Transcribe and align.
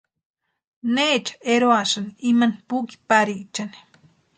¿Nécha 0.95 1.35
eroasïni 1.53 2.11
imani 2.31 2.57
puki 2.67 2.95
pariechani? 3.09 3.77